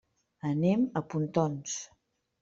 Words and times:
Anem 0.51 0.85
a 1.01 1.03
Pontons. 1.13 1.75